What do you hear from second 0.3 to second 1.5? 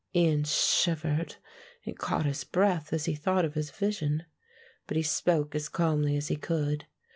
shivered